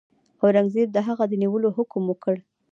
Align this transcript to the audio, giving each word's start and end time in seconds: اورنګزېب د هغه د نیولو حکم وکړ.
اورنګزېب 0.41 0.89
د 0.93 0.97
هغه 1.07 1.23
د 1.27 1.33
نیولو 1.43 1.69
حکم 1.77 2.03
وکړ. 2.07 2.35